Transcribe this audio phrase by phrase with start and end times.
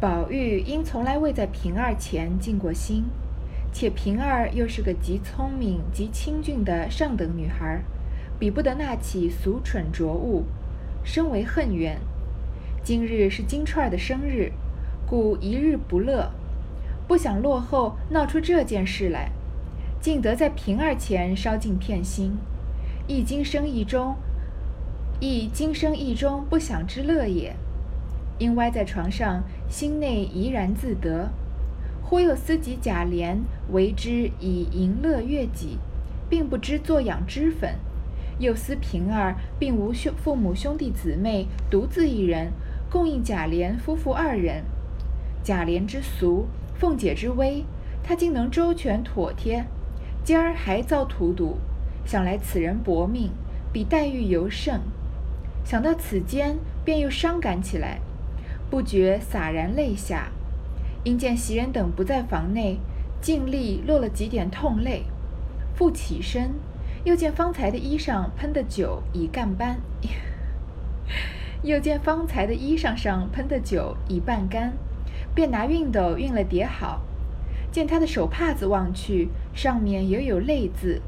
[0.00, 3.04] 宝玉因从来未在平儿前尽过心，
[3.72, 7.82] 且平儿又是个极聪明、极清俊的上等女孩，
[8.38, 10.44] 比不得那起俗蠢拙物，
[11.02, 11.98] 深为恨怨。
[12.82, 14.52] 今日是金钏儿的生日，
[15.06, 16.30] 故一日不乐，
[17.08, 19.30] 不想落后闹出这件事来，
[20.00, 22.36] 竟得在平儿前稍尽片心，
[23.06, 24.16] 亦今生意中，
[25.18, 27.56] 亦今生意中不想之乐也。
[28.36, 31.30] 因歪在床上，心内怡然自得。
[32.02, 33.38] 忽又思及贾琏
[33.72, 35.78] 为之以淫乐悦己，
[36.28, 37.76] 并不知作养脂粉；
[38.38, 42.52] 又思平儿并无兄父母兄弟姊妹，独自一人，
[42.90, 44.64] 供应贾琏夫妇二人。
[45.42, 47.64] 贾琏之俗，凤姐之威，
[48.02, 49.64] 他竟能周全妥帖，
[50.22, 51.56] 今儿还遭荼毒，
[52.04, 53.30] 想来此人薄命，
[53.72, 54.80] 比黛玉尤甚。
[55.64, 58.00] 想到此间，便又伤感起来。
[58.70, 60.32] 不觉洒然泪下，
[61.04, 62.78] 因见袭人等不在房内，
[63.20, 65.04] 尽力落了几点痛泪。
[65.74, 66.52] 复起身，
[67.04, 69.80] 又见方才的衣裳喷的酒已干斑，
[71.62, 74.72] 又见方才的衣裳上喷的酒已半干，
[75.34, 77.02] 便拿熨斗熨了叠好。
[77.72, 81.02] 见他的手帕子望去，上面也有泪渍，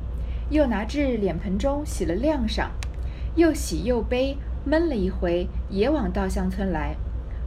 [0.50, 2.72] 又拿至脸盆中洗了晾上，
[3.36, 6.96] 又洗又悲，闷了一回，也往稻香村来。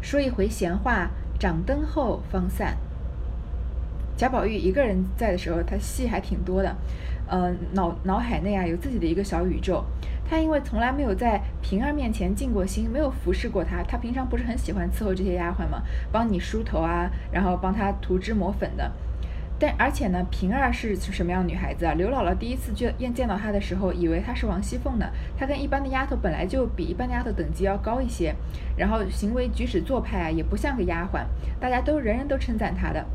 [0.01, 2.77] 说一回闲话，掌灯后方散。
[4.15, 6.75] 贾宝玉一个人在的时候，他戏还挺多的，
[7.27, 9.83] 呃，脑脑海内啊有自己的一个小宇宙。
[10.29, 13.81] 他因为从来没有在平儿面前尽过心，没有服侍过她。
[13.81, 15.81] 他平常不是很喜欢伺候这些丫鬟吗？
[16.11, 18.91] 帮你梳头啊，然后帮她涂脂抹粉的。
[19.59, 21.93] 但而且呢，平儿是什么样的女孩子啊？
[21.95, 25.05] 刘姥姥第一次见见到她的时候，以为她是王熙凤呢。
[25.37, 28.33] 她跟一般的丫头本来就比一般的丫头等级要高一些，
[28.77, 31.25] 然后行为举止做派啊，也不像个丫鬟。
[31.59, 33.05] 大家都人人都称赞她的，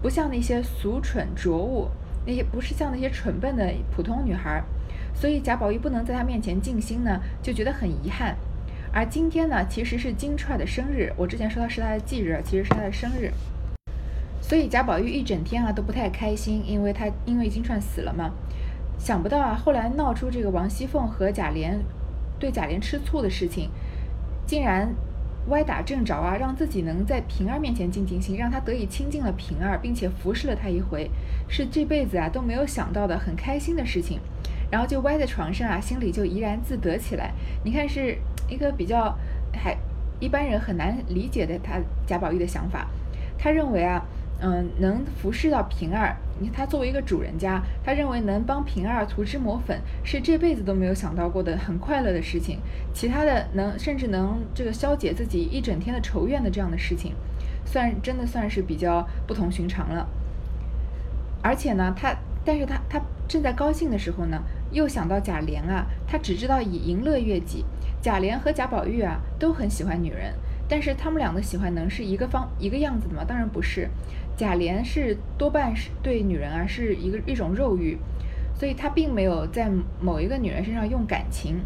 [0.00, 1.88] 不像那些俗蠢拙物，
[2.24, 4.62] 那些不是像那些蠢笨的普通女孩。
[5.12, 8.36] 所以贾宝玉不能在她面前尽心呢，就觉得很遗憾。
[8.92, 11.12] 而今天呢，其实是金钏的生日。
[11.16, 13.32] 我之前说她是她的忌日，其实是她的生日。
[14.48, 18.30] 所以贾宝玉一整天啊都不太开心，因为他因为金钏死了嘛。
[18.98, 21.74] 想不到啊，后来闹出这个王熙凤和贾琏
[22.38, 23.68] 对贾琏吃醋的事情，
[24.46, 24.88] 竟然
[25.48, 31.10] 歪打正着啊，让自己能在平儿面前尽尽心，让他得以亲近了平儿，并且服侍了他一回，
[31.46, 34.18] 是这辈子啊都没有想到的很开心的事情。
[34.70, 37.34] 然后就歪在床上啊，心里就怡然自得起来。
[37.66, 38.16] 你看是
[38.48, 39.14] 一个比较
[39.52, 39.76] 还
[40.18, 42.88] 一般人很难理解的他贾宝玉的想法，
[43.36, 44.02] 他认为啊。
[44.40, 52.60] 嗯，能服侍到平儿，你他作为一个主人家，他认为能帮平儿涂脂抹粉是这辈子都没有想到过的很快乐的事情。
[52.94, 57.14] 其他的能甚至能这个消解自己一整天的愁怨的这样的事情，
[57.64, 60.08] 算真的算是比较不同寻常了。
[61.42, 67.64] 而且呢，他但是他他正在高兴的时候呢，又想到贾琏啊，他只知道以淫乐悦己。
[68.00, 70.32] 贾琏和贾宝玉啊都很喜欢女人，
[70.68, 73.24] 但是他们两个喜欢能是一个方一个样子的吗？
[73.26, 73.88] 当然不是。
[74.38, 77.98] 贾琏是多半是对女人啊是一个一种肉欲，
[78.54, 79.68] 所以他并没有在
[80.00, 81.56] 某一个女人身上用感情。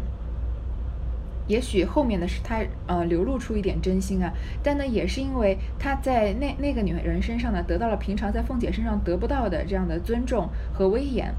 [1.45, 11.31] 也许后面的是他呃流露出一点真心啊，但呢也是因为他在那那个女人身上呢得到了平常在凤姐身上得不到的这样的尊重和威严，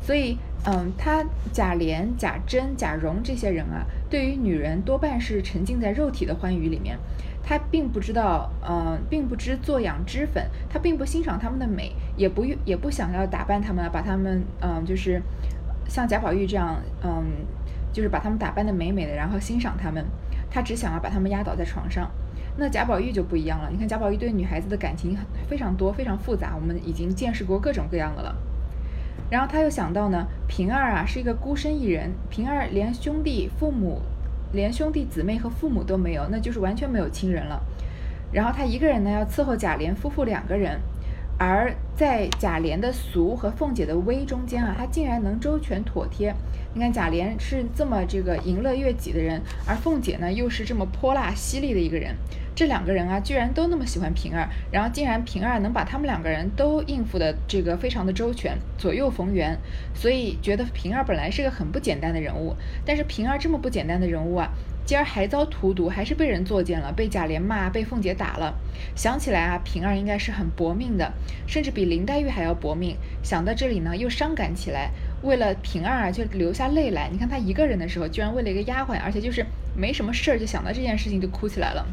[0.00, 1.22] 所以嗯他
[1.52, 6.96] 贾琏、贾珍、贾蓉这些人啊，对于女人多半是沉浸在肉体的欢愉里面。
[7.42, 15.20] 他并不知道，嗯，并不知做养脂粉，他并不欣赏他们的美，也不也不想要打扮他们，把他们，嗯，就是
[15.88, 17.24] 像贾宝玉这样，嗯，
[17.92, 20.04] 就是把他们打扮的美美的，然后欣赏他们。
[20.52, 22.10] 他只想要把他们压倒在床上。
[22.56, 25.16] 那贾宝玉就不一样了，你看贾宝玉对女孩子的感情
[25.48, 28.36] 非常多，非常复杂，我们已经见识过各种各样的了。
[29.30, 34.02] 然后他又想到呢，平儿啊是一个孤身一人，平儿连兄弟父母。
[34.52, 37.62] 连兄弟姊妹和父母都没有，那就是完全没有亲人了。
[38.32, 40.80] 然后他一个人呢，要伺候贾琏夫妇两个人，
[41.38, 46.34] 而在贾琏的俗和凤姐的威中间啊，他竟然能周全妥帖。
[46.72, 52.14] 你看贾琏是这么这个淫乐悦己的人，而凤姐呢又是这么泼辣犀利的一个人。
[52.60, 59.56] 这两个人啊，居然都那么喜欢平儿，然后竟然平儿能把他们两个人都应付的这个非常的周全，左右逢源，
[59.94, 62.54] 所以觉得平儿本来是个很不简单的人物。
[62.84, 64.50] 但是平儿这么不简单的人物啊，
[64.84, 68.54] 今儿还遭荼毒，还是被人作践了，被贾琏骂，被凤姐打了。
[68.94, 71.10] 想起来啊，平儿应该是很薄命的，
[71.46, 72.94] 甚至比林黛玉还要薄命。
[73.22, 74.90] 想到这里呢，又伤感起来，
[75.22, 77.08] 为了平儿啊，就流下泪来。
[77.10, 81.86] 你看她一个人的时候，居然为了一个丫鬟，而且就是没什么事儿，就想到这件事情就哭起来了。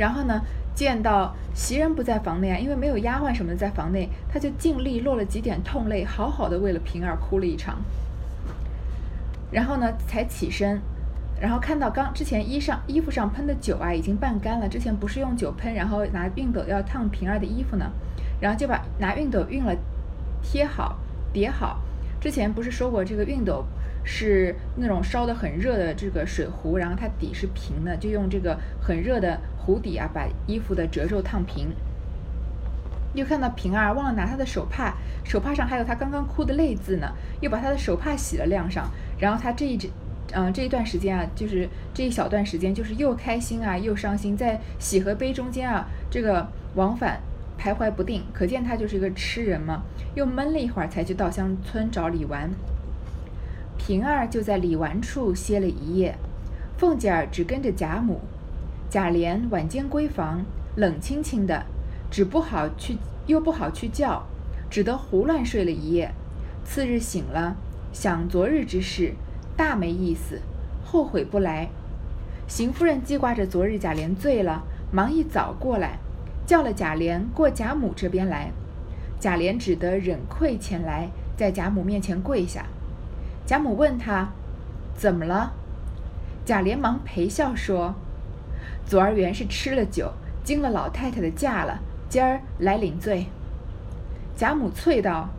[0.00, 0.40] 然后呢，
[0.74, 7.76] 见到袭人不在房内啊，因为没有丫鬟什么的在房内，他就尽力落了几点痛泪，好好的为了平儿哭了一场。
[9.52, 10.80] 然后呢，才起身，
[11.38, 14.66] 然后看到刚之前衣上衣服上喷的酒啊，已经半干了。
[14.66, 17.84] 之前不是用酒喷，然后拿熨斗要烫平儿的衣服呢，
[18.40, 19.76] 然后就把拿熨斗熨了，
[20.42, 20.96] 贴好
[21.30, 21.78] 叠好。
[22.18, 23.66] 之前不是说过这个熨斗
[24.04, 31.68] 是那种烧的很热的这个水壶，然后它底是平的，就用这个很热的壶底啊，把衣服的褶皱烫平。
[33.12, 34.94] 又看到平儿忘了拿她的手帕，
[35.24, 38.88] 手帕上还有她刚刚哭的泪渍呢，又把她的手帕洗了晾上。
[39.18, 39.90] 然后她这一直，
[40.32, 46.46] 嗯，这一段时间啊，就是这一小段时间，就是又开心啊，又伤心，在喜和悲中间啊，这个
[46.76, 47.20] 往返
[47.58, 48.22] 徘徊不定。
[48.32, 49.82] 可见她就是一个痴人嘛。
[50.14, 52.48] 又闷了一会儿，才去稻香村找李纨。
[53.90, 56.14] 平儿就在李纨处歇了一夜，
[56.78, 58.20] 凤姐儿只跟着贾母。
[58.88, 60.44] 贾琏晚间闺房，
[60.76, 61.64] 冷清清的。
[62.08, 64.22] 只不好去，又不好去叫，
[64.70, 66.12] 只得胡乱睡了一夜。
[66.64, 67.56] 次日醒了，
[67.92, 69.14] 想昨日之事，
[69.56, 70.40] 大没意思，
[70.84, 71.68] 后悔不来。
[72.46, 74.62] 邢夫人记挂着昨日贾琏醉了，
[74.92, 75.98] 忙一早过来，
[76.46, 78.52] 叫了贾琏过贾母这边来。
[79.18, 82.66] 贾琏只得忍愧前来，在贾母面前跪下。
[83.50, 84.28] 贾母问他
[84.94, 85.52] 怎么了，
[86.44, 87.96] 贾连忙陪笑说
[88.86, 90.12] ：“昨儿原是吃了酒，
[90.44, 93.26] 惊了老太太的驾了。”今儿来领罪，
[94.36, 95.30] 贾母啐道：“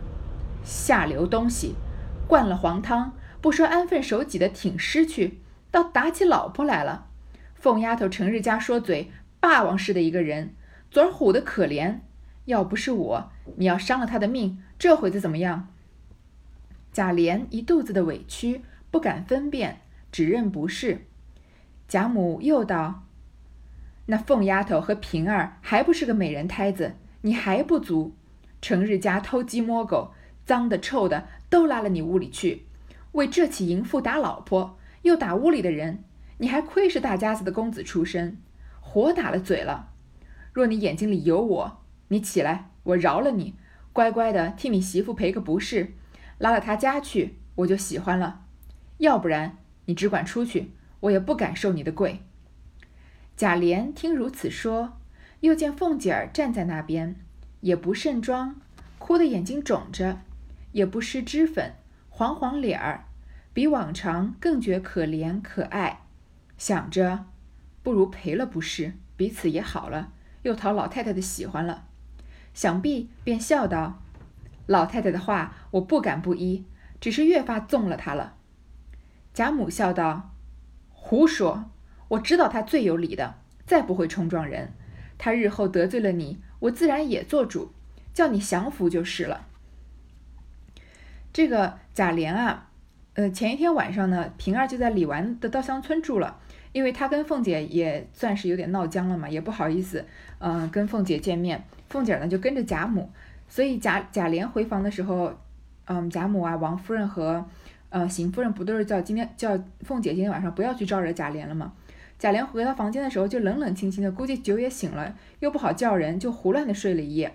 [0.62, 1.75] 下流东西，
[2.28, 5.40] 灌了黄汤，不说安分守己的挺尸去，
[5.72, 7.06] 倒打起老婆来了。
[7.56, 9.10] 凤丫头成日家说嘴，
[9.40, 10.54] 霸王似的一个人，
[10.90, 12.00] 昨儿唬得可怜。
[12.44, 15.69] 要不是我，你要伤了他的命，这会子怎么样？”
[16.92, 21.06] 贾琏一肚子的委屈，不敢分辨，只认不是。
[21.88, 23.04] 贾母又道。
[24.08, 28.14] 那凤丫头和平儿还不是个美人胎子，你还不足？
[28.62, 30.12] 成日家偷鸡摸狗，
[30.46, 32.66] 脏的臭的都拉了你屋里去，
[33.14, 36.04] 为这起淫妇打老婆，又打屋里的人，
[36.40, 38.38] 你还亏是大家子的公子出身，
[38.82, 39.92] 活打了嘴了。
[40.52, 43.56] 若你眼睛里有我，你起来，我饶了你，
[43.94, 45.94] 乖乖的替你媳妇赔个不是，
[46.42, 48.46] 拉了他家去，我就喜欢了。
[48.98, 50.72] 要不然，你只管出去，
[51.02, 52.24] 我也不敢受你的跪。
[53.38, 54.98] 贾琏听如此说，
[55.42, 57.16] 又见凤姐儿站在那边，
[57.60, 58.56] 也不盛妆，
[58.98, 60.18] 哭得眼睛肿着，
[60.72, 61.76] 也不施脂粉，
[62.10, 63.06] 黄黄脸儿，
[63.54, 66.02] 比往常更觉可怜可爱。
[66.58, 67.26] 想着，
[67.84, 70.12] 不如赔了不是，彼此也好了，
[70.42, 71.86] 又讨老太太的喜欢了。
[72.56, 74.02] 想必便笑道
[74.66, 76.65] ：“老太太的话，我不敢不依，
[77.00, 78.35] 只是越发纵了他了。”
[79.33, 80.31] 贾母笑道
[80.91, 81.65] ：“胡说。”
[82.12, 83.35] 我知道他最有理的，
[83.65, 84.73] 再不会冲撞人。
[85.18, 87.71] 他日后得罪了你，我自然也做主，
[88.13, 89.47] 叫你降服就是了。
[91.31, 92.69] 这个贾琏啊，
[93.13, 96.38] 呃，前一天晚上呢，平儿就在李纨的稻香村住了，
[96.73, 100.06] 因为他跟凤姐也算是有点闹僵了嘛，也不好意思，
[100.39, 101.63] 嗯，跟凤姐见面。
[101.88, 103.09] 凤姐呢就跟着贾母，
[103.47, 105.39] 所以贾贾琏回房的时候，
[105.92, 107.46] 嗯，贾母啊、王夫人和
[107.90, 111.74] 呃邢夫人不都是叫今天叫凤姐今天晚上不要去招惹贾琏了吗？
[112.18, 117.33] 贾琏回到房间的时候，就冷冷清清的，估计酒也醒了，又不好叫人，就胡乱的睡了一夜。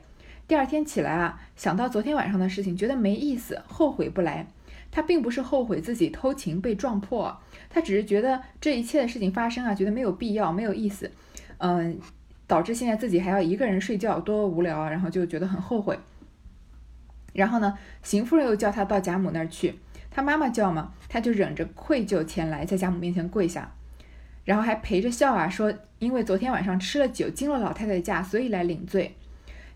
[0.48, 4.46] 第二天起来啊，想到昨天晚上的事情，觉得没意思，后悔不来。
[4.90, 7.36] 他并不是后悔自己偷情被撞破，
[7.68, 11.10] 他只是觉得这一切的事情发生啊，觉得没有必要，没有意思，
[11.58, 11.98] 嗯，
[12.46, 15.98] 导致现在自己还要一个人睡觉，多无聊啊，然后就觉得很后悔。
[17.36, 19.78] 然后呢，邢夫人又叫他到贾母那儿去，
[20.10, 23.72] 他妈妈叫嘛，他就忍着愧疚前来，在贾母面前跪下。
[24.44, 29.14] 然后还陪着笑啊，说因为昨天晚上吃了酒，惊了老太太的驾，所以来领罪。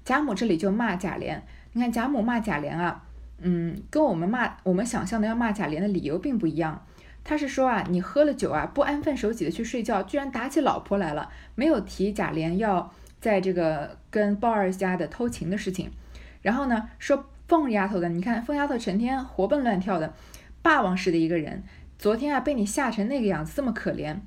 [0.05, 1.41] 贾母这里就骂贾琏，
[1.73, 3.05] 你看贾母骂贾琏啊，
[3.41, 6.87] 嗯，跟我们骂我们想象的要骂贾琏的理由并不一样。
[7.23, 12.91] 他是说啊，你喝了酒啊，不安分守己的去睡觉，居然打起老婆来了，没有提贾琏要
[13.21, 15.91] 在这个跟鲍二家的偷情的事情。
[16.43, 20.15] 然后呢，说凤丫头的，你看凤丫头成天活蹦乱跳的，
[20.63, 21.65] 霸王式的一个人，
[21.99, 24.19] 昨天啊被你吓成那个样子，这么可怜。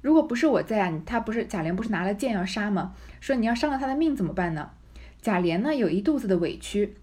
[0.00, 2.92] 如果不是我在啊，他不是贾琏不是拿了剑要杀吗？
[3.20, 4.72] 说你要伤了他的命怎么办呢？
[5.20, 6.96] 贾琏呢有一肚子的委屈。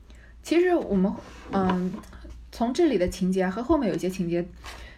[0.43, 1.13] 其实我们
[1.53, 1.93] 嗯，
[2.51, 4.45] 从这里的情节和后面有些情节，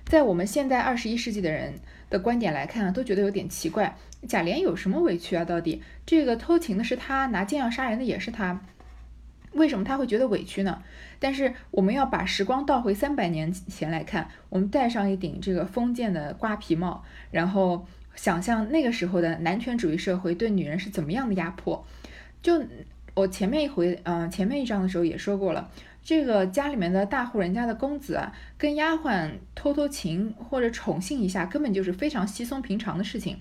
[0.05, 1.75] 在我们现在二十一世纪的人
[2.09, 3.95] 的观点来看啊，都觉得有点奇怪。
[4.27, 5.45] 贾琏有什么委屈啊？
[5.45, 8.59] 到底这个偷情的是他，拿剑要杀人的也是他，
[9.53, 10.81] 为什么他会觉得委屈呢？
[11.19, 21.85] 但是我们要把时光倒回三百年前来看，我们戴上一顶这个封建的瓜皮帽，然后想象那个时候的男权主义社会对女人是怎么样的压迫。
[22.41, 22.63] 就
[23.13, 25.69] 我前面一回，嗯，前面一章的时候也说过了，
[26.01, 33.37] 这个家里面的大户人家的公子啊，跟丫鬟偷偷情或者宠幸一下，根本就是非常稀松平常的事情。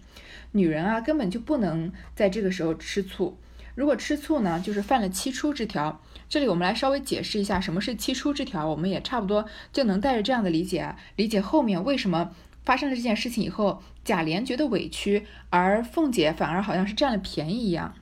[0.52, 3.38] 女人啊，根本就不能在这个时候吃醋。
[3.81, 6.03] 如果吃醋呢，就是犯了七出之条。
[6.29, 12.31] 这里我们来稍微解释一下什么是七出之条，我们也差不多就能带着这样的理解，理解后面为什么
[12.63, 17.95] 发生了这件事情以后，贾琏觉得委屈，而凤姐反而好像是占了便宜一样。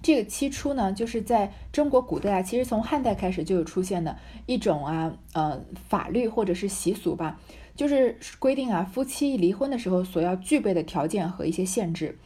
[0.00, 7.40] 这个七出呢，就是在中国古代啊，其实从汉代开始就有出现的一种啊，呃，法律或者是习俗吧，
[7.74, 12.16] 就是规定啊，夫妻离婚的时候所要具备的条件和一些限制。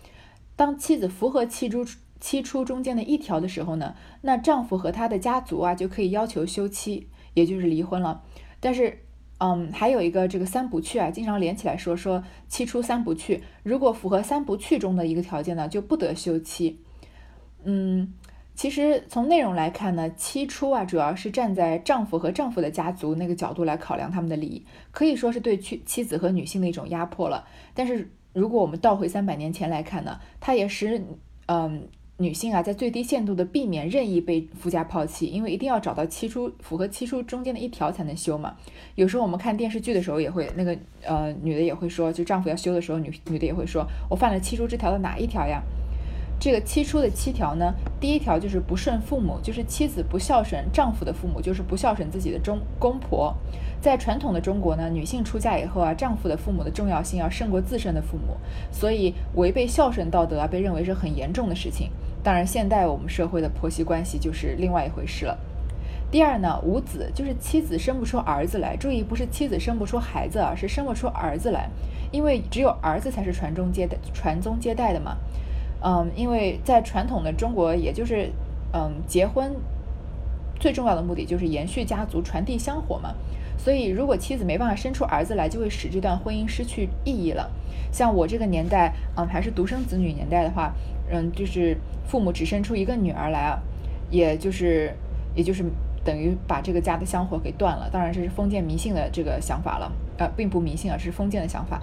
[0.57, 1.85] 当妻子符合七出
[2.21, 8.23] 七出中间的一条的时候呢，那丈夫和他的家族啊就可以要求休妻，也就是离婚了。
[8.61, 9.01] 但是，
[9.39, 16.81] 嗯，还有一个这个三不去啊，经常连起来说，说七出三不去，如果符合三不去中的一个条件呢，就不得休妻。
[17.65, 18.15] 嗯，
[18.55, 27.47] 其实从内容来看呢，七出啊，主要是站在丈夫和丈夫的家族那个角度来考量他们的利益，可以说是对妻妻子和女性的一种压迫了。
[27.75, 31.05] 但是如果我们倒回三百年前来看呢，它也使
[31.47, 38.55] 嗯女性啊在最低限度的避免任意被夫家抛弃，因为一定要找到七出符合七出中间的一条才能休嘛。
[38.95, 45.61] 有时候我们看电视剧的时候也会那个呃女的也会说，就丈夫要休的时候，女女的也会说，我犯了七出之条的哪一条呀？
[46.39, 53.35] 这个七出的七条呢，第一条就是不顺父母，就是妻子不孝顺丈夫的父母，就是不孝顺自己的中公婆。
[53.81, 58.37] 在传统的中国呢，女性出嫁以后啊，丈夫的父母的重要性要胜过自身的父母，
[58.71, 61.91] 所以违背孝顺道德啊，被认为是很严重的事情。
[62.25, 65.39] 当然，现代我们社会的婆媳关系就是另外一回事了。
[66.11, 68.75] 第二呢，无子，就是妻子生不出儿子来。
[68.77, 71.69] 注意，不是妻子生不出孩子啊，是生不出儿子来，
[72.11, 75.19] 因为只有儿子才是传宗接代、传宗接代的嘛。
[75.83, 78.31] 嗯，因为在传统的中国，也就是，
[78.73, 79.55] 嗯，结婚
[80.59, 83.13] 最重要的目的就是延续家族、传递香火嘛。
[83.59, 87.51] 所以，如果妻子没办法生出儿子来，就会使这段婚姻失去意义了。
[87.93, 90.73] 像我这个年代，嗯，还是独生子女年代的话，
[91.11, 93.59] 嗯，就是父母只生出一个女儿来啊，
[94.11, 94.95] 也就是，
[95.35, 95.65] 也就是
[96.05, 97.89] 等于把这个家的香火给断了。
[97.91, 101.81] 当然，这是封建迷信的这个想法了，呃，并不迷信啊，是封建的想法。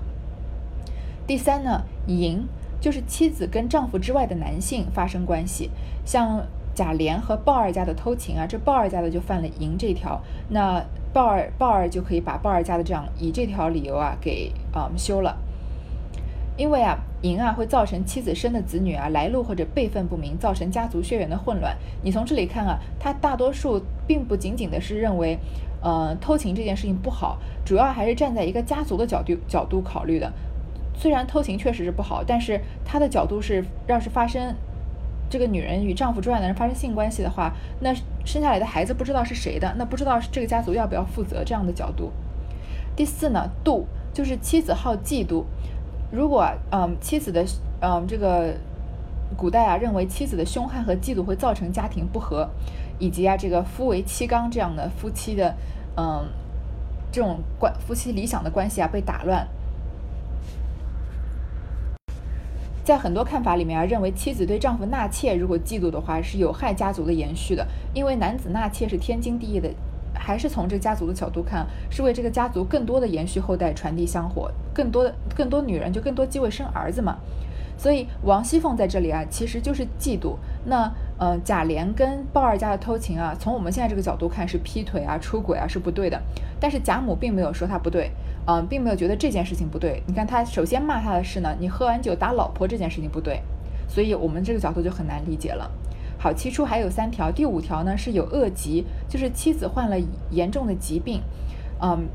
[1.28, 2.46] 第三呢，淫。
[2.82, 5.70] 就是妻子跟丈夫之外的男性发生关系，
[6.04, 15.38] 像贾琏和鲍二家的偷情啊，这鲍二家的就犯了淫这条，那鲍二鲍二就可以把鲍二家的这样以这条理由啊给啊休了，
[16.58, 21.76] 因为啊淫啊会造成妻子生的子女啊来路或者辈分不明，造成家族血缘的混乱。
[22.02, 25.38] 你从这里看啊，他大多数并不仅仅的是认为，
[25.82, 30.32] 呃偷情这件事情不好，主要还是站在一个家族的角度角度考虑的。
[30.96, 34.56] 虽然偷情确实是不好，但是他的角度是，要是发生
[35.30, 37.94] 这个女人与丈夫之外的人发生性关系的话，那
[38.26, 42.12] 生下来的孩子不知道是谁的，那不知道这个家族要不要负责这样的角度。
[42.96, 45.44] 第四呢，妒就是妻子好嫉妒。
[46.12, 47.46] 如果嗯妻子的
[47.80, 48.54] 嗯这个
[49.38, 52.50] 古代啊认为妻子的凶悍和嫉妒会造成家庭不和，
[53.00, 55.56] 以及啊这个夫为妻纲这样的夫妻的
[55.96, 56.26] 嗯
[57.12, 59.48] 这种关夫妻理想的关系啊被打乱。
[62.84, 67.66] 在很多看法里面啊，认为妻子对丈夫纳妾，如果嫉妒的话，是有害家族的延续的。
[67.94, 69.70] 因为男子纳妾是天经地义的，
[70.22, 77.18] 还是从这个家族的角度看，是为这个家族更多的延续后代、传递香火，更多的更多女人就更多机会生儿子嘛。
[77.76, 80.36] 所以王熙凤在这里啊，其实就是嫉妒。
[80.66, 86.22] 那呃，贾琏跟鲍二家的偷情啊，从我们现在这个角度看是劈腿啊、出轨啊是不对的。
[86.60, 88.12] 但是贾母并没有说他不对，
[88.46, 90.04] 嗯，并没有觉得这件事情不对。
[90.06, 93.42] 你看他首先骂他的是呢，你喝完酒打老婆这件事情不对。
[93.88, 95.70] 所以我们这个角度就很难理解了。
[96.22, 99.98] 好，起初还有三条，第五条呢是有恶疾，就是妻子患了
[100.30, 101.22] 严重的疾病，
[101.82, 102.08] 嗯。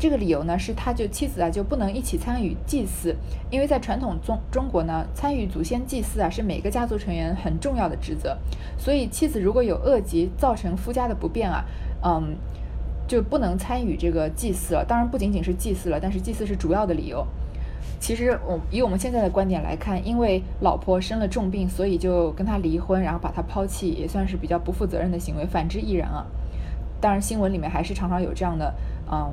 [0.00, 3.16] 这个理由呢，是他就妻子啊就不能一起参与祭祀，
[3.50, 8.38] 因为在传统中中国呢，参与祖先祭祀啊是每个家族成员很重要的职责，
[8.76, 11.64] 所以妻子如果有恶疾造成夫家的不便啊，
[12.04, 12.36] 嗯，
[13.08, 14.84] 就不能参与这个祭祀了。
[14.84, 17.26] 当然不仅仅是祭祀了，但是祭祀是主要的理由。
[18.00, 25.46] 其实我以我们现在的观点来看，因为老婆生了重病，所以就跟他离婚，然后把他抛弃，也算是比较不负责任的行为。
[25.46, 26.26] 反之亦然啊。
[27.00, 28.74] 当然新闻里面还是常常有这样的，
[29.10, 29.32] 嗯。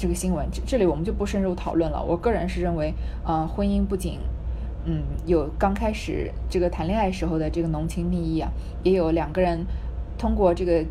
[0.00, 2.00] 这个新闻，这这里我们就不深入讨论了。
[2.00, 2.94] 我个人是认为，
[3.26, 4.20] 呃，婚姻不仅，
[4.84, 8.48] 嗯，有刚开始这个谈恋爱时候的这个浓情蜜意啊，
[8.84, 9.66] 也有两个人
[10.16, 10.84] 通过这个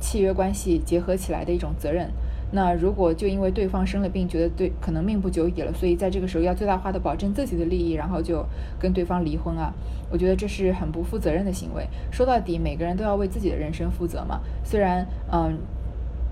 [0.00, 2.10] 契约关系结合起来的一种责任。
[2.52, 8.46] 那如果就因为对方生了病，觉得对可能命不久矣了，所以在这个时候要最大化的保证自己的利益，然后就
[8.78, 9.72] 跟对方离婚啊，
[10.10, 11.86] 我觉得这是很不负责任的行为。
[12.10, 14.40] 说到底，每个人都要为自己的人生负责嘛。
[14.64, 15.58] 虽然，嗯，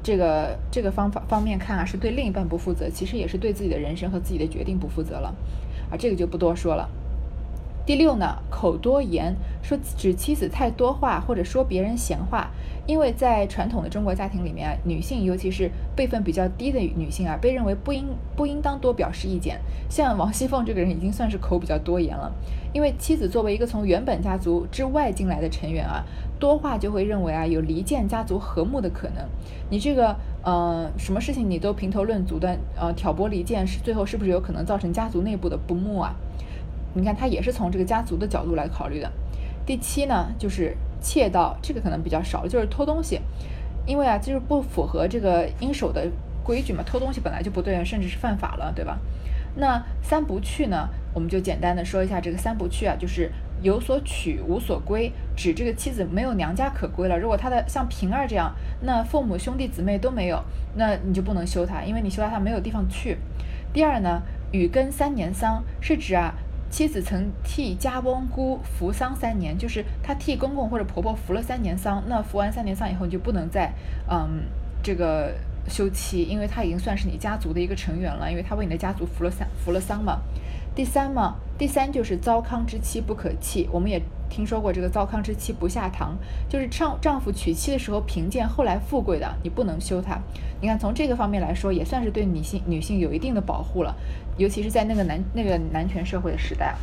[0.03, 5.35] 这个这个方法方面看啊，是对另一半不负责，其实也是对自己的人生和自己的决定不负责了，
[5.91, 6.89] 啊，这个就不多说了。
[7.87, 12.51] 第六呢，口多言，说指妻子太多话，或者说别人闲话。
[12.87, 19.59] 因为在传统的中国家庭里面啊，女性尤其是辈分比较低的女性啊，被认为不应不应当多表示意见。
[19.89, 22.33] 像王熙凤这个人，已经算是口比较多言了。
[22.73, 26.05] 因为妻子作为一个从原本家族之外进来的成员啊，
[26.39, 29.25] 多话就会认为啊有离间家族和睦的可能。
[29.71, 36.15] 你这个呃什么事情你都评头论足的呃挑拨离间，是最后是不是有可能造成家族内部的不睦啊？
[36.95, 39.11] 你看，他也是从这个家族的角度来考虑的。
[39.67, 43.21] 第七呢，就是窃盗，这个可能比较少，就是偷东西，
[43.87, 46.07] 因为啊，就是不符合这个应守的
[46.43, 48.99] 规矩嘛，偷东西本来就不对，甚至是犯法了，对吧？
[49.57, 53.31] 那三不去呢，我们就简单的说一下这个三不去啊，就是
[53.63, 57.19] 有所取，无所归，指这个妻子没有娘家可归了。
[57.19, 60.43] 如果她的像平儿这样，那父母兄弟姊妹都没有，
[60.75, 63.17] 那你就不能休她，因为你休她，她没有地方去。
[63.73, 64.21] 第二呢，
[64.53, 66.35] 与根三年丧，是指啊。
[66.75, 72.03] 妻子曾替家翁姑服丧三年，就是她替公公或者婆婆服了三年丧。
[72.09, 73.73] 那服完三年丧以后，你就不能再
[74.11, 74.43] 嗯
[74.83, 75.33] 这个
[75.69, 80.19] 休妻，因为她已经算是你家族的一个成员了，因为她为你的家族服了三服了丧嘛。
[80.75, 83.69] 第三嘛，第三就是糟糠之妻不可弃。
[83.71, 84.03] 我们也
[84.35, 86.13] 听说过这个糟糠之妻不下堂，
[86.49, 90.19] 就是丈丈夫娶妻的时候贫贱，后来富贵的，你不能休他。
[90.61, 93.95] 你看从这个方面来说，也算是对女性女性有一定的保护了，
[94.37, 96.75] 尤其是在那个男 那个男权社会的时代。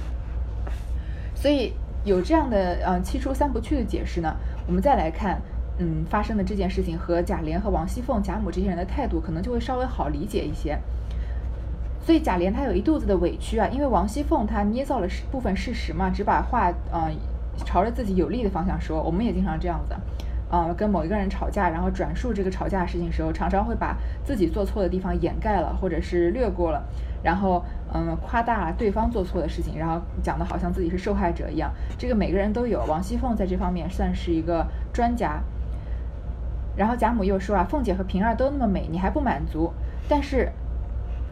[1.35, 1.73] 所以
[2.05, 4.33] 有这样的嗯七出三不去的解释呢，
[4.65, 5.41] 我们再来看
[5.77, 10.79] 嗯发生的这件事情和贾琏和王熙凤、贾母这些人的态度，可能就会稍微好理解一些。
[11.99, 17.13] 所以贾琏他有一肚子的委屈啊，因为王熙凤她捏造了部分事实嘛，只把话嗯
[17.57, 19.01] 朝着自己有利的方向说。
[19.01, 19.95] 我们也经常这样子，
[20.49, 26.83] 呃，跟某一个人吵架，然后转述这个吵架的事情时候，常常会把自己做错的地方掩盖了，或者是略过了，
[27.23, 31.71] 然后嗯夸大对方做错的事情，然后讲的好像自己是受害者一样。
[31.97, 35.41] 这个每个人都有，王熙凤在这方面算是一个专家。
[36.75, 39.71] 然后贾母又说啊，凤姐和平儿都那么美，你还不满足？
[40.07, 40.51] 但是。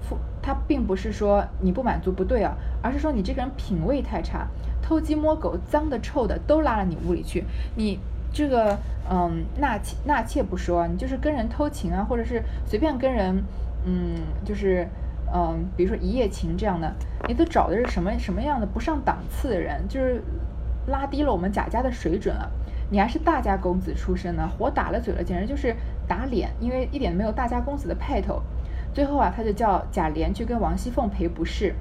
[0.01, 4.47] 凤她并不是说你不满足不对啊，而是说你这个人品味太差，
[4.81, 7.43] 偷鸡摸狗、脏的臭的都拉了你屋里去。
[7.75, 7.99] 你
[8.31, 8.77] 这个
[9.09, 13.43] 嗯纳妾纳妾不说，你就是跟人偷情啊，或者是随便跟人
[13.85, 14.15] 嗯
[14.45, 14.87] 就是
[15.33, 16.93] 嗯比如说一夜情这样的，
[17.27, 20.21] 你都找的是什么什么样的不上档次的人，就是
[20.87, 22.47] 拉低了我们贾家的水准啊。
[22.91, 25.75] 你还是大家公子出身呢，活打了嘴了，简直就是
[26.07, 28.41] 打脸，因为一点没有大家公子的派头。
[28.95, 31.75] 最后啊，他就叫贾琏去跟王熙凤赔不是。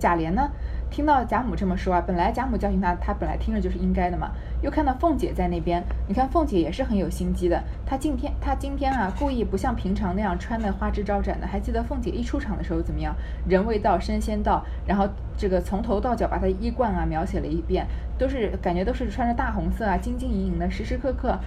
[0.00, 0.50] 贾琏呢，
[0.90, 4.30] 听到贾母这么说啊，本来贾母教训他，他本来听着就是应该的嘛。
[4.62, 7.62] 又看到凤姐在那边，你看凤姐也是很有心机的。
[7.86, 11.46] 她今天她今天啊，故意不像平常那样穿的花枝招展的。
[11.46, 13.14] 还记得凤姐一出场的时候怎么样？
[13.46, 17.86] 人未到，身先到，然后这个从头到脚把她衣冠啊描写了一遍，
[18.18, 21.38] 都是感觉都是穿着大红色啊，晶晶莹莹的，时时刻刻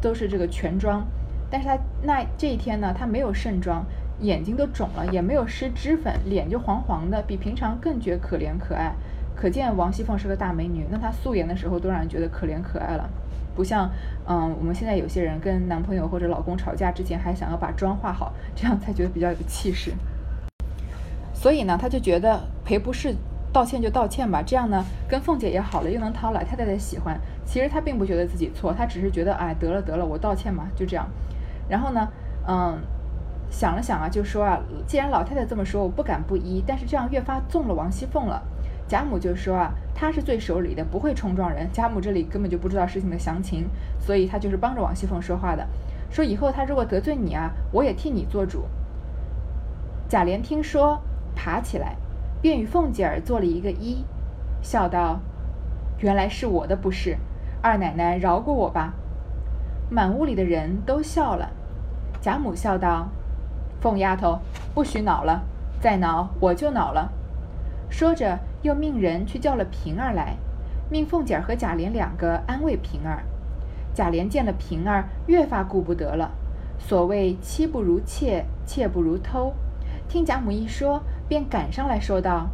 [0.00, 1.06] 都是这个全妆。
[1.50, 3.84] 但是她那这一天呢，她没有盛装，
[4.20, 8.92] 眼睛都肿了，也没有施脂粉，脸就黄黄的，比平常更觉可怜可爱。
[9.36, 13.08] 可见王熙凤是个大美女，那她素颜的时候都让人觉得可怜可爱了，
[13.54, 13.88] 不像
[14.26, 19.92] 嗯我们现在有些人跟男朋友或者老公吵架之前还想要把妆化好，这样才觉得比较有气势。
[21.32, 23.14] 所以呢，他就觉得赔不是，
[23.52, 27.16] 道歉就道歉吧，这样呢跟凤姐也好了，又能讨老太太的喜欢。
[27.44, 31.08] 其实他并不觉得自己错，他只是觉得哎得了得了，我道歉嘛，就这样。
[31.68, 32.08] 然后呢，
[32.48, 32.76] 嗯，
[33.50, 36.62] 想了想啊，就说啊，既然老太太这么说，我不敢不依。
[36.66, 38.42] 但是这样越发纵了王熙凤了。
[38.86, 41.68] 贾母就说啊，她是最守礼的，不会冲撞人。
[41.72, 45.66] 贾母这里根本就不知道事情的详情，所以她就是帮着王熙凤说话的。
[46.10, 48.64] 说以后她如果得罪你啊，我也替你做主。
[50.08, 51.00] 贾琏听说，
[51.34, 51.96] 爬起来，
[52.40, 54.04] 便与凤姐儿做了一个揖，
[54.62, 55.20] 笑道
[56.00, 57.18] ：“原来是我的不是，
[57.60, 58.94] 二奶奶饶过我吧。”
[59.90, 61.50] 满屋里的人都笑了。
[62.22, 63.08] 贾母笑道
[63.80, 64.38] ：“凤丫头，
[64.74, 65.42] 不许恼了，
[65.80, 67.10] 再恼我就恼了。”
[67.90, 70.36] 说着，又命人去叫了平儿来，
[70.90, 73.24] 命凤姐儿和贾琏两个安慰平儿。
[73.94, 76.30] 贾琏见了平儿，越发顾不得了。
[76.78, 79.54] 所谓妻不如妾，妾不如偷。
[80.08, 82.48] 听贾母一说，便赶上来说道：“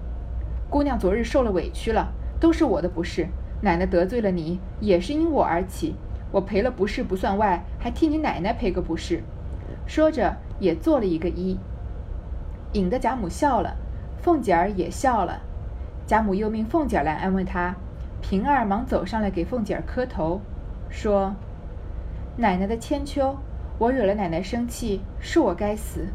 [0.70, 3.28] 姑娘昨日受了委屈了，都是我的不是。
[3.60, 5.96] 奶奶得罪了你，也是因我而起。”
[6.32, 9.22] 我赔了不是不算外，还替你奶奶赔个不是。
[9.86, 11.58] 说着也做了一个揖，
[12.72, 13.76] 引得贾母笑了，
[14.22, 15.40] 凤姐儿也笑了。
[16.06, 17.74] 贾母又命凤姐儿来安慰她，
[18.20, 20.40] 平儿忙走上来给凤姐儿磕头，
[20.88, 21.34] 说
[22.36, 23.36] ：“奶奶的千秋，
[23.78, 26.06] 我惹了奶奶生气，是我该死。”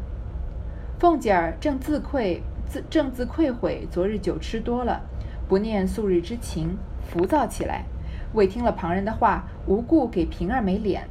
[0.98, 5.00] 凤姐儿正自愧自正自愧悔，昨日酒吃多了，
[5.48, 6.76] 不念素日之情，
[7.08, 7.84] 浮躁起来，
[8.32, 11.08] 未听了旁人的话，无故给平儿没脸。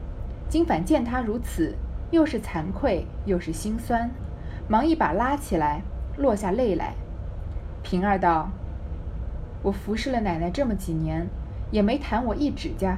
[0.47, 1.75] 今反见她如此，
[2.11, 4.09] 又是惭愧又是心酸，
[4.67, 5.81] 忙一把拉起来，
[6.17, 6.93] 落下泪来。
[7.83, 8.49] 平儿道
[9.63, 11.27] ：“我服侍了奶奶这么几年，
[11.71, 12.97] 也没弹我一指甲，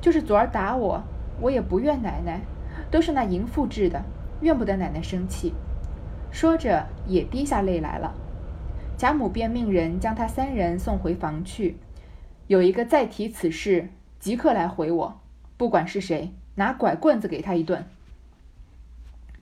[0.00, 1.02] 就是昨儿打我，
[1.40, 2.40] 我也不怨奶奶，
[2.90, 4.02] 都是那淫妇治的，
[4.40, 5.52] 怨不得奶奶生气。”
[6.30, 8.14] 说着，也滴下泪来了。
[8.96, 11.78] 贾母便命人将他三人送回房去。
[12.48, 15.20] 有一个再提此事，即刻来回我，
[15.56, 17.84] 不管是谁，拿拐棍子给他一顿。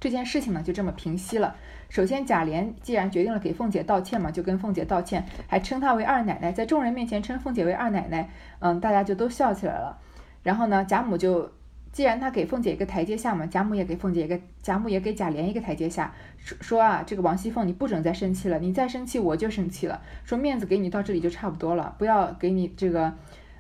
[0.07, 1.57] 这件事情呢，就这么平息了。
[1.89, 9.99] 首先，贾琏既然决定了给凤姐道歉嘛，就跟凤姐道歉，还称她为二奶奶，在众人面前称凤姐为二奶奶，嗯，大家就都笑起来了。
[10.45, 11.51] 然后呢，贾母就。
[11.93, 20.03] 既然他给凤姐一个台阶下嘛，贾母也给凤姐一个，贾母也给贾琏一个台阶下，说说啊，这个王熙凤你不准再生气了，你再生气我就生气了。
[20.23, 23.15] 说面子给你到这里就差不多了，不要给你这个，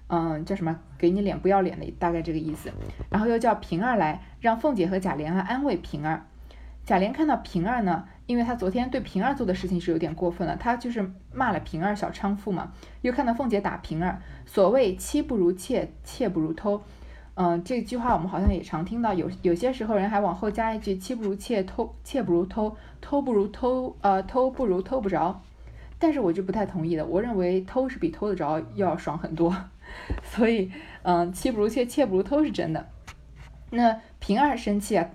[0.08, 2.70] 嗯，叫什么，给你脸不要脸的，大概这个意思。
[3.08, 6.26] 然后又叫平儿来，让凤姐和贾琏啊安慰平儿。
[6.86, 12.72] 贾琏看到平儿呢，因为他昨天对平儿做的事情是有点过分了，他就是骂了平儿小娼妇嘛，
[13.02, 16.80] 又看到凤姐打平儿，所谓妻不如妾，妾不如偷。
[17.34, 25.42] 嗯，这句话我们好像也常听到，有有些时候人还往后加一句“妻不如妾，偷妾不如偷，偷不如偷，呃，偷不如偷不着”，
[25.98, 27.04] 但是我就不太同意了。
[27.04, 29.54] 我认为偷是比偷得着要爽很多，
[30.22, 30.70] 所以，
[31.02, 32.88] 嗯，妻不如妾，妾不如偷是真的。
[33.70, 35.10] 那平儿生气啊，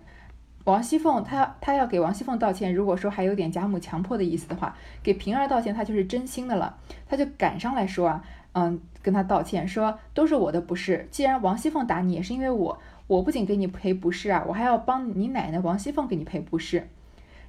[0.66, 8.24] 王熙凤她她要给王熙凤道歉，如果说还有点贾母强迫的意思的话，给平儿道歉，她就是真心的了，她就赶上来说啊。
[8.54, 11.08] 嗯，跟他道歉说都是我的不是。
[11.10, 16.90] 既然王熙凤打你也是因为我，我不仅给你赔不是啊，我还要帮你奶奶王熙凤给你赔不是。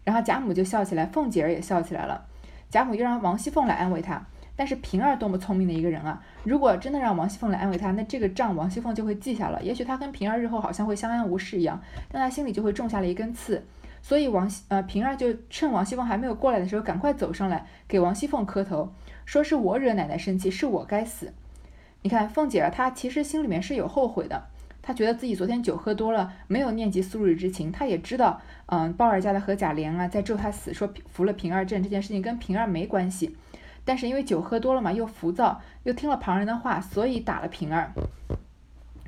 [0.04, 2.26] 然后贾母就笑起来，凤姐儿也笑起来了。
[2.70, 4.24] 贾母又让王熙凤来安慰她。
[4.62, 6.22] 但是平儿多么聪明的一个人啊！
[6.44, 9.60] 如果真的让王熙凤来安慰她，那这个账王熙凤就会记下了。
[9.60, 13.64] 也许她跟平儿日后好像会相安无事一样，但她心里就会种下了一根刺。
[14.02, 18.92] 所以王呃平儿就趁王熙凤还没有过来的时候，赶快走上来给王熙凤磕头。
[19.24, 21.32] 说是我惹奶奶生气，是我该死。
[22.02, 24.44] 你看凤姐儿，她其实心里面是有后悔的。
[24.80, 27.72] 她觉得自己昨天酒喝多了，没有念及素日之情。
[27.72, 33.36] 她也知道，嗯，鲍尔家的何贾琏啊，在咒她死，说服了平儿镇这件事情跟平儿没关系。
[33.84, 37.92] 但是因为酒喝多了嘛，又浮躁，又听了旁人的话，所以打了平儿。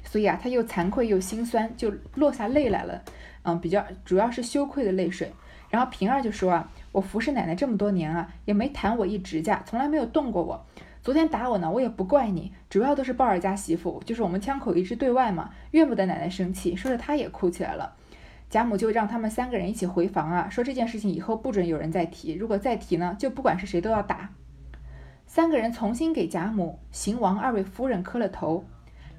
[0.04, 3.02] 所以啊，她又惭愧又心酸，就落下泪来了。
[3.42, 5.32] 嗯，比较主要是羞愧的泪水。
[5.70, 6.70] 然后平儿就说啊。
[6.92, 10.64] 我服侍奶奶这么多年啊，也没弹我一指甲，从来没有动过我。
[11.02, 16.76] 昨天打我呢，我也不怪你，主要都是鲍尔家媳妇，就是我们枪口一致对外嘛，怨不得奶奶生气。
[16.76, 17.96] 说着，她也哭起来了。
[18.48, 24.30] 贾母就让他们三个人一起回房啊，说这件事情以后不准有人再提，如果再提呢，就不管是谁都要打。
[25.35, 28.62] 三个人重新给贾母、邢王二位夫人磕了头，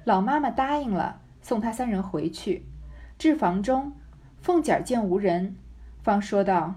[0.04, 2.64] 老妈妈答应了，送他三人回去。
[3.18, 3.92] 至房中，
[4.40, 5.56] 凤姐儿见无人，
[6.02, 6.76] 方说道。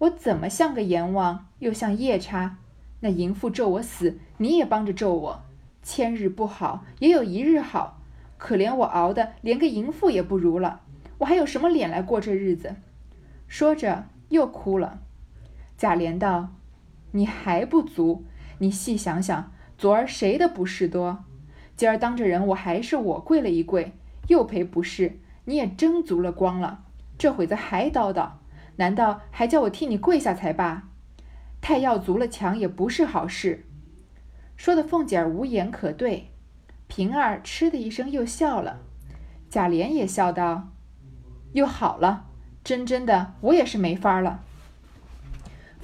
[0.00, 2.58] 我怎么像个阎王，又像夜叉？
[3.00, 5.42] 那淫妇咒我死，你也帮着咒我。
[5.82, 7.98] 千日不好，也有一日好。
[8.36, 10.82] 可怜我熬的连个淫妇也不如了，
[11.16, 12.76] 我还有什么脸来过这日子？
[13.46, 15.00] 说着又哭了。
[15.78, 16.50] 贾琏道
[17.12, 18.24] ：“你还不足，
[18.58, 21.24] 你细想想，昨儿谁的不是多？
[21.76, 23.92] 今儿当着人，我还是我跪了一跪，
[24.26, 26.84] 又赔不是，你也争足了光了。
[27.16, 28.30] 这会子还叨叨。”
[28.78, 30.88] 难道还叫我替你跪下才罢？
[31.60, 33.66] 太要足了墙也不是好事。
[34.56, 36.30] 说的凤姐儿无言可对，
[36.86, 38.82] 平儿嗤的一声又笑了。
[39.50, 40.68] 贾琏也笑道
[41.54, 42.26] ：“又好了，
[42.62, 44.44] 真真的，我也是没法了。”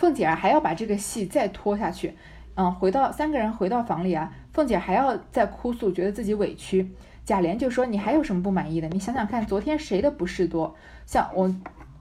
[0.05, 2.13] 凤姐儿还要把这个戏再拖下去。
[2.57, 6.91] 嗯，回到三个人回到房里啊，凤姐还要再哭诉，觉得自己委屈。
[7.25, 8.89] 贾琏就说：“你还有什么不满意的？
[8.89, 10.77] 你想想看，昨天谁的不是多？
[11.07, 11.51] 像我。”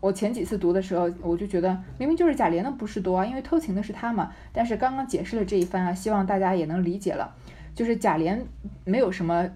[0.02, 4.34] 我前几次读的时候，我就觉得明明就是贾琏的不是多啊，因为偷情的是他嘛。
[4.52, 7.34] 但是刚刚解释了这一番啊，希望大家也能理解了。
[7.74, 8.38] 就是贾琏
[8.84, 9.50] 没有什么，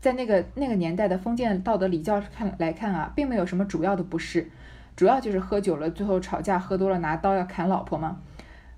[0.00, 4.50] 在那个那个年代的封建道德礼教看来看啊，并没有什么主要的不是，
[4.96, 8.16] 主要就是喝酒了，最后吵架喝多了拿刀要砍老婆嘛。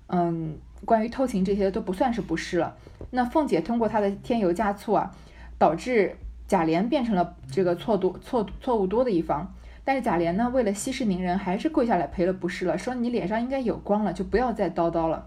[0.07, 2.75] 嗯，关于偷情这些都不算是不是了。
[3.11, 5.15] 那凤姐通过她的添油加醋啊，
[5.57, 9.53] 导致贾琏变成了这个错多错错误多的一方。
[9.85, 15.25] 但是贾琏呢，为了息事宁人，还是跪下来赔了不是了，说你脸上应该有光了，就不要再叨叨了。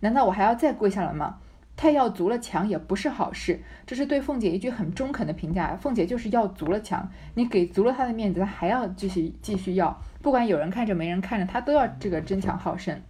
[0.00, 1.36] 难道我还要再跪下来吗？
[1.76, 5.74] 太要足了强也不是好事，这是对凤姐一句很中肯的评价。
[5.74, 13.00] 凤姐就是要足了强，你给足了她的面子，她还要继续继续要，不管有人看着没人看着，她都要这个争强好胜。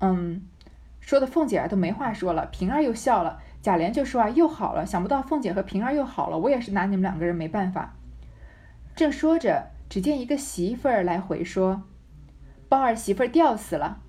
[0.00, 0.42] 嗯，
[1.00, 3.40] 说的凤姐啊都没话说了，平儿又笑了。
[3.62, 7.94] 贾琏就说啊又好了，想不到凤姐和平儿又好了，我也是拿你们两个人没办法。
[8.96, 11.84] 正说着，只见一个媳妇儿来回说
[12.68, 14.00] ：“包儿媳妇儿吊死了。”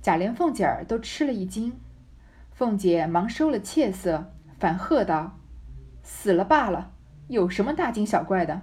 [0.00, 1.72] 贾琏、凤姐儿都吃了一惊。
[2.58, 5.38] 凤姐忙收了怯色，反喝道
[6.02, 6.90] ：“死了罢了，
[7.28, 8.62] 有什么大惊小怪的？”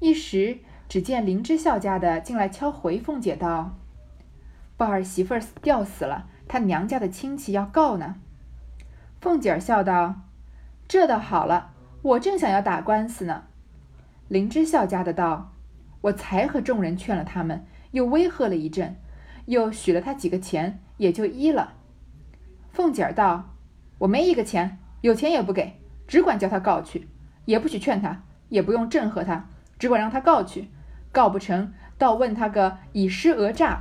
[0.00, 3.78] 一时只见林之孝家的进来敲回凤姐道
[4.76, 8.16] ：“鲍儿媳妇儿吊死了，他娘家的亲戚要告呢。”
[9.22, 10.22] 凤姐儿笑道
[10.88, 13.44] ：“这倒好了，我正想要打官司呢。”
[14.26, 15.52] 林之孝家的道
[16.02, 18.96] ：“我才和众人劝了他们，又威吓了一阵，
[19.46, 21.74] 又许了他几个钱，也就依了。”
[22.72, 23.50] 凤姐儿道
[23.98, 27.06] ：“我没一个钱，有钱也不给，只管叫他告去，
[27.44, 29.46] 也不许劝他，也不用正和他，
[29.78, 30.70] 只管让他告去。
[31.12, 33.80] 告不成，倒问他个以尸讹诈。”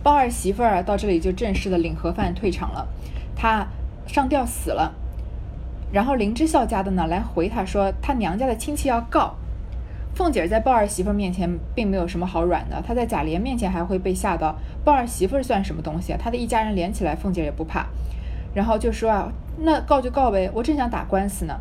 [0.00, 2.86] 包二媳妇儿到这里就正式的领盒饭退场了，
[3.34, 3.66] 她
[4.06, 4.94] 上吊死了。
[5.90, 9.34] 然后林之孝家的呢来回他说，他娘家的亲戚要告。
[10.18, 14.52] 凤姐在鲍二媳妇面前并没有什么好软的，她在贾琏面前还会被吓到。
[14.84, 16.18] 鲍二媳妇算什么东西啊？
[16.20, 17.86] 她的一家人连起来，凤姐也不怕。
[18.52, 21.54] 然后就说啊，那告就告呗，我正想打官司呢。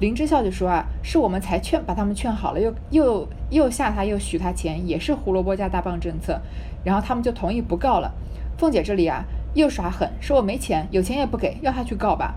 [0.00, 6.38] 林之孝就说啊，是我们才劝把他们劝好了，又又又吓他，又许他钱，也是胡萝卜加大棒政策。
[6.84, 8.12] 然后他们就同意不告了。
[8.58, 12.34] 凤姐这里啊又耍狠，说我没钱，有钱也不给，要他去告吧。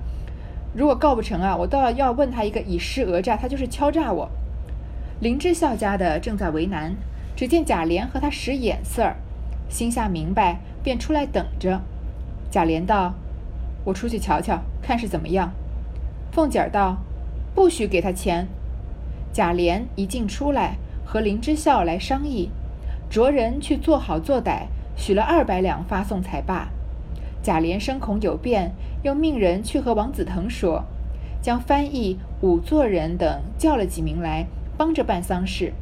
[0.74, 4.30] 如果告不成啊，我倒要问他一个以尸讹诈，他就是敲诈我。
[5.20, 6.96] 林之孝家的正在为难，
[7.36, 9.16] 只见贾琏和他使眼色儿，
[9.68, 11.82] 心下明白，便出来等着。
[12.52, 13.16] 贾琏道
[13.84, 15.52] ：“我出去瞧瞧，看是怎么样。”
[16.32, 16.98] 凤姐儿道
[17.56, 18.48] ：“不许给他钱。”
[19.34, 22.52] 贾琏一进出来，和林之孝来商议，
[23.10, 26.70] 着人去做好做歹，许了二百两发送才罢。
[27.42, 30.84] 贾琏生恐有变，又命人去和王子腾说，
[31.42, 34.46] 将翻译、仵作人等叫了几名来。
[34.78, 35.74] 帮着办丧事，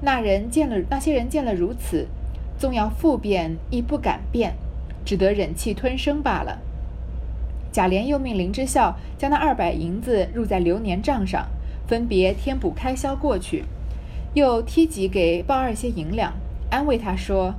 [0.00, 2.08] 那人见了那些人见了如此，
[2.58, 4.54] 纵要复辩亦不敢辩，
[5.04, 6.58] 只得忍气吞声罢了。
[7.70, 11.46] 贾琏又命林之孝将那二百银子入在流年账上，
[11.86, 13.64] 分别添补开销过去，
[14.34, 16.32] 又梯级给鲍二些银两，
[16.70, 17.54] 安慰他说：“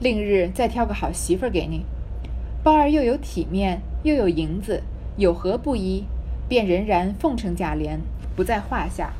[0.00, 1.84] 另日再挑个好媳妇给你。”
[2.64, 4.82] 鲍二又有体面，又有银子，
[5.16, 6.04] 有何不依？
[6.48, 7.98] 便仍然奉承贾琏，
[8.34, 9.12] 不在话下。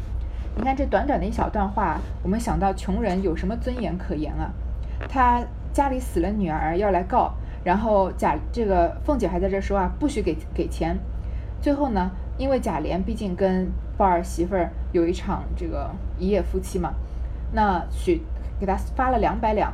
[0.57, 4.51] 你看这短短的一小段话，我们想到穷人有什么尊严可言啊？
[5.09, 5.41] 他
[5.73, 7.33] 家里死了女儿要来告，
[7.63, 10.99] 然后贾这个凤姐还在这说啊，不许给给钱。
[11.61, 16.93] 最后呢，因为贾琏毕竟跟鲍儿媳妇儿有一场这个一夜夫妻嘛，
[17.53, 18.23] 那许
[18.59, 19.73] 给他发了两百两，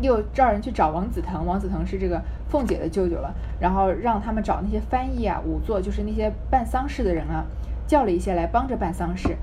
[0.00, 7.44] 又叫人去找王子腾，王子腾是这个凤姐的舅舅了，然后让他们找那些翻译啊、仵作，就是那些办丧事的人啊，
[7.86, 9.36] 叫了一些来帮着办丧事。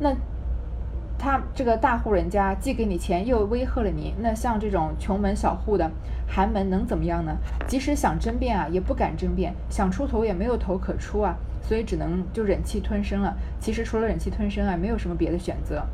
[0.00, 0.16] 那
[1.18, 5.90] 他这个大户人家既给你钱，又威吓了你，那像这种穷门小户的
[6.26, 7.36] 寒门能怎么样呢？
[7.66, 13.36] 即使想争辩啊，也不敢争辩；想出头也没有头可出啊，所以只能就忍气吞声了。
[13.60, 15.84] 其实除了忍气吞声啊，没有什么别的选择。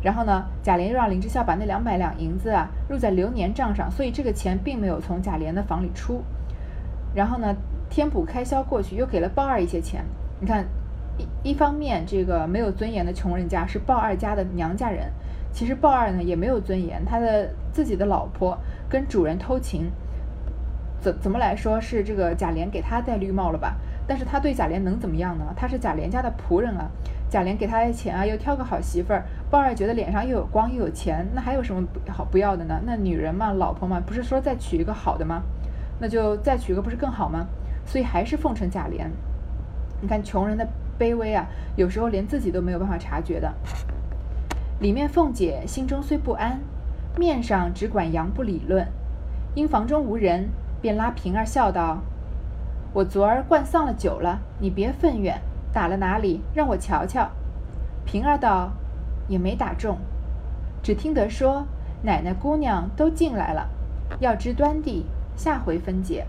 [0.00, 6.22] 然后呢，贾琏又让林之孝把那两百两银子啊入在流年账上，所以这个钱并没有从贾琏的房里出。
[7.12, 7.56] 然后呢，
[7.90, 10.04] 添补开销过去，又给了鲍二一些钱。
[10.38, 10.64] 你看。
[11.42, 15.10] 一方面，这个没有尊严的穷人家是鲍二家的娘家人。
[15.52, 18.56] 其实鲍二呢也没有尊严，他的自己的老婆
[18.88, 19.90] 跟主人偷情，
[21.00, 23.76] 怎怎么来说是这个贾琏给他戴绿帽了吧？
[24.06, 25.44] 但是他对贾琏能怎么样呢？
[25.56, 26.88] 他是贾琏家的仆人啊，
[27.28, 32.80] 贾琏给他的钱啊，又挑个好媳妇儿，鲍二觉得脸上又有光又有钱，那还有什么好不要的呢？
[32.86, 35.42] 那女人嘛，老婆嘛，不是说再娶一个好的吗？
[35.98, 37.46] 那就再娶一个不是更好吗？
[37.84, 39.04] 所以还是奉承贾琏。
[40.00, 40.64] 你看穷人的。
[41.00, 43.50] 卑微啊，有时候连自己都没有办法察觉的。
[44.80, 46.60] 里面凤姐心中虽不安，
[47.16, 48.86] 面上只管佯不理论。
[49.54, 51.98] 因房中无人，便拉平儿笑道
[52.92, 55.40] ：“我昨儿灌丧了酒了，你别愤怨。
[55.72, 56.42] 打了哪里？
[56.54, 57.28] 让我瞧瞧。”
[58.04, 58.72] 平儿道
[59.26, 59.96] ：“也没打中，
[60.82, 61.66] 只听得说
[62.02, 63.68] 奶奶姑娘都进来了，
[64.18, 66.26] 要知端地，下回分解。”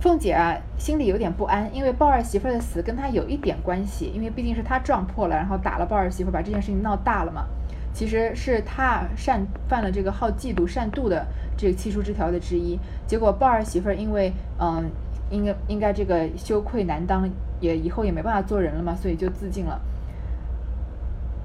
[0.00, 7.44] 凤姐啊，心里有点不安，因为鲍二媳妇的死跟她有一点关系，因为毕竟是她撞破了，然后打了鲍二媳妇，把这件事情闹大了嘛。
[7.92, 12.78] 其实是她擅犯了这个好嫉妒、善妒的这个七出之条的之一。
[13.06, 14.90] 结果鲍二媳妇因为嗯，
[15.28, 17.28] 应该应该这个羞愧难当，
[17.60, 19.78] 也以后也没办法做人了嘛，所以就自尽了。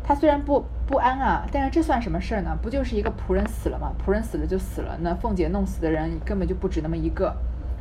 [0.01, 2.57] 她虽然不不安啊，但是这算什么事儿呢？
[2.61, 3.91] 不就是一个仆人死了吗？
[4.01, 7.35] 仆人死了就死了，那凤姐弄死的人根本就不止那么一个。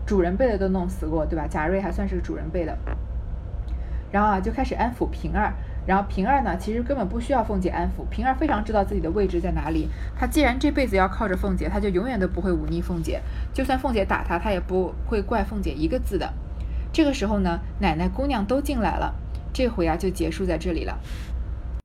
[0.07, 1.47] 主人辈的都弄死过，对吧？
[1.49, 2.77] 贾瑞还算是主人辈的。
[4.13, 5.53] 然后啊，就开始安抚平儿。
[5.87, 9.89] 然后平儿呢，其实根本不需要凤姐安抚，平儿非常知道自己的位置在哪里。
[10.19, 13.21] 她既然这辈子要靠着凤姐，她就永远都不会忤逆凤姐。
[13.53, 16.33] 就算凤姐打她，她也不会怪凤姐一个字的。
[16.91, 19.15] 这个时候呢，奶奶姑娘都进来了，
[19.53, 20.99] 这回啊就结束在这里了。